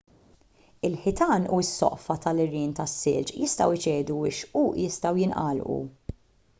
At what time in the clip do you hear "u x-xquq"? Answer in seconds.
4.23-4.85